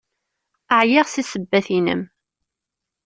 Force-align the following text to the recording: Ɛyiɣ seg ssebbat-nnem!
Ɛyiɣ 0.79 1.05
seg 1.09 1.25
ssebbat-nnem! 1.25 2.01